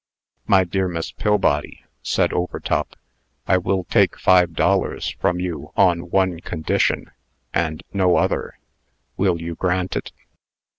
"My 0.47 0.63
dear 0.63 0.87
Miss 0.87 1.11
Pillbody," 1.11 1.83
said 2.01 2.33
Overtop, 2.33 2.95
"I 3.45 3.59
will 3.59 3.83
take 3.83 4.17
five 4.17 4.53
dollars 4.53 5.09
from 5.19 5.39
you 5.39 5.71
on 5.77 6.09
one 6.09 6.39
condition, 6.39 7.11
and 7.53 7.83
no 7.93 8.15
other. 8.17 8.57
Will 9.15 9.39
you 9.39 9.53
grant 9.53 9.95
it?" 9.95 10.11